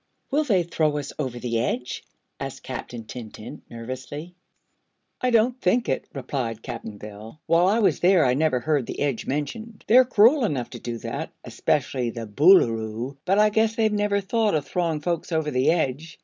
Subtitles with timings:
[0.31, 2.03] "Will they throw us over the edge?"
[2.39, 4.33] asked Captain Tintint, nervously.
[5.21, 7.39] "I don't think it," replied Cap'n Bill.
[7.45, 9.85] "While I was there I never heard the edge mentioned.
[9.87, 14.55] They're cruel enough to do that 'specially the Boolooroo but I guess they've never thought
[14.55, 16.17] o' throwin' folks over the edge.